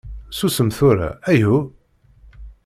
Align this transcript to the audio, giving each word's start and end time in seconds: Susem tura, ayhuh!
Susem 0.37 0.69
tura, 0.77 1.09
ayhuh! 1.29 1.65